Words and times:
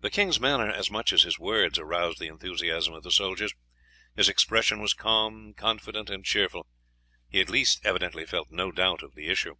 The 0.00 0.08
king's 0.08 0.40
manner 0.40 0.70
as 0.70 0.90
much 0.90 1.12
as 1.12 1.24
his 1.24 1.38
words 1.38 1.78
aroused 1.78 2.18
the 2.18 2.28
enthusiasm 2.28 2.94
of 2.94 3.02
the 3.02 3.10
soldiers; 3.10 3.52
his 4.16 4.26
expression 4.26 4.80
was 4.80 4.94
calm, 4.94 5.52
confident, 5.52 6.08
and 6.08 6.24
cheerful, 6.24 6.66
he 7.28 7.42
at 7.42 7.50
least 7.50 7.84
evidently 7.84 8.24
felt 8.24 8.50
no 8.50 8.72
doubt 8.72 9.02
of 9.02 9.14
the 9.14 9.26
issue. 9.28 9.56